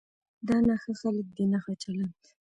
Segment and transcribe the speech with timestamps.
[0.47, 2.21] دا نه ښه خلک دي نه ښه چلند.